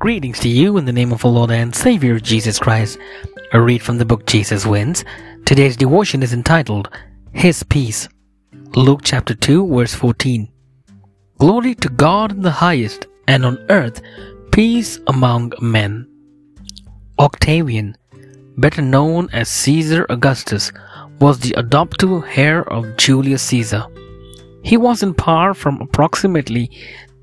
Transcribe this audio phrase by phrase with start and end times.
[0.00, 3.00] Greetings to you in the name of our Lord and Savior Jesus Christ.
[3.52, 5.04] A read from the book Jesus Wins.
[5.44, 6.88] Today's devotion is entitled
[7.32, 8.08] His Peace.
[8.76, 10.48] Luke chapter 2 verse 14.
[11.38, 14.00] Glory to God in the highest and on earth
[14.52, 16.08] peace among men.
[17.18, 17.96] Octavian,
[18.56, 20.70] better known as Caesar Augustus,
[21.18, 23.84] was the adoptive heir of Julius Caesar.
[24.62, 26.70] He was in power from approximately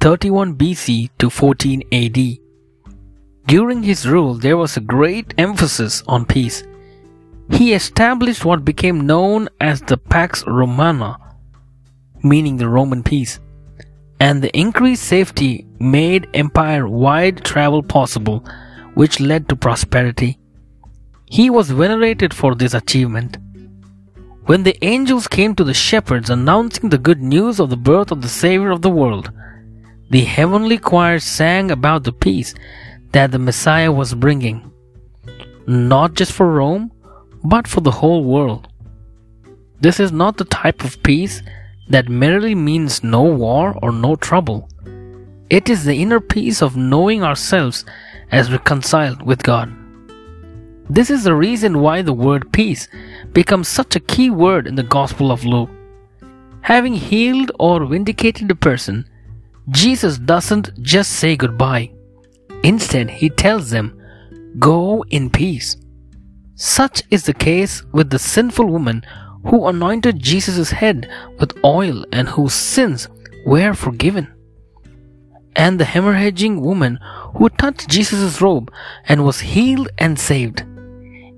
[0.00, 2.43] 31 BC to 14 AD.
[3.46, 6.64] During his rule, there was a great emphasis on peace.
[7.50, 11.18] He established what became known as the Pax Romana,
[12.22, 13.40] meaning the Roman peace,
[14.18, 18.42] and the increased safety made empire wide travel possible,
[18.94, 20.38] which led to prosperity.
[21.26, 23.36] He was venerated for this achievement.
[24.46, 28.22] When the angels came to the shepherds announcing the good news of the birth of
[28.22, 29.30] the Savior of the world,
[30.10, 32.54] the heavenly choir sang about the peace
[33.14, 34.72] that the Messiah was bringing,
[35.68, 36.90] not just for Rome,
[37.44, 38.66] but for the whole world.
[39.80, 41.40] This is not the type of peace
[41.88, 44.68] that merely means no war or no trouble.
[45.48, 47.84] It is the inner peace of knowing ourselves
[48.32, 49.72] as reconciled with God.
[50.90, 52.88] This is the reason why the word peace
[53.32, 55.70] becomes such a key word in the Gospel of Luke.
[56.62, 59.08] Having healed or vindicated a person,
[59.70, 61.92] Jesus doesn't just say goodbye.
[62.64, 64.00] Instead, he tells them,
[64.58, 65.76] Go in peace.
[66.54, 69.02] Such is the case with the sinful woman
[69.46, 73.06] who anointed Jesus' head with oil and whose sins
[73.44, 74.32] were forgiven.
[75.54, 76.98] And the hemorrhaging woman
[77.36, 78.72] who touched Jesus' robe
[79.06, 80.64] and was healed and saved.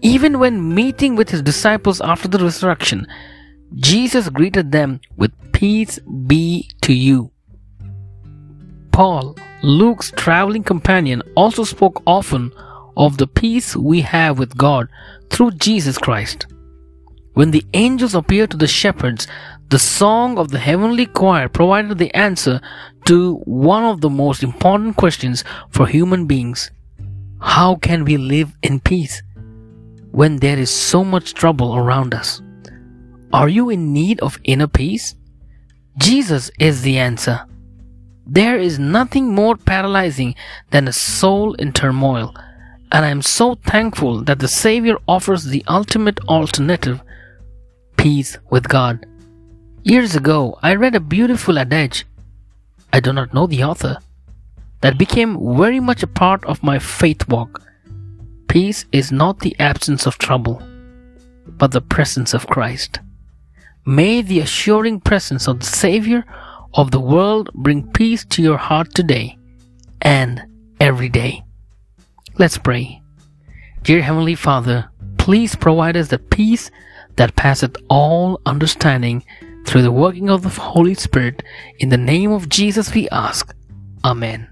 [0.00, 3.06] Even when meeting with his disciples after the resurrection,
[3.74, 7.32] Jesus greeted them with peace be to you.
[8.92, 12.52] Paul, Luke's traveling companion, also spoke often
[12.96, 14.88] of the peace we have with God
[15.30, 16.46] through Jesus Christ.
[17.34, 19.26] When the angels appeared to the shepherds,
[19.70, 22.60] the song of the heavenly choir provided the answer
[23.06, 26.70] to one of the most important questions for human beings.
[27.40, 29.22] How can we live in peace
[30.10, 32.42] when there is so much trouble around us?
[33.32, 35.14] Are you in need of inner peace?
[35.98, 37.44] Jesus is the answer.
[38.30, 40.34] There is nothing more paralyzing
[40.70, 42.34] than a soul in turmoil,
[42.92, 47.00] and I am so thankful that the Savior offers the ultimate alternative
[47.96, 49.06] peace with God.
[49.82, 52.04] Years ago, I read a beautiful adage.
[52.92, 53.96] I do not know the author.
[54.82, 57.62] That became very much a part of my faith walk.
[58.46, 60.62] Peace is not the absence of trouble,
[61.46, 63.00] but the presence of Christ.
[63.86, 66.26] May the assuring presence of the Savior
[66.74, 69.38] of the world bring peace to your heart today
[70.02, 70.42] and
[70.80, 71.42] every day.
[72.38, 73.02] Let's pray.
[73.82, 76.70] Dear Heavenly Father, please provide us the peace
[77.16, 79.24] that passeth all understanding
[79.66, 81.42] through the working of the Holy Spirit.
[81.78, 83.54] In the name of Jesus we ask.
[84.04, 84.48] Amen.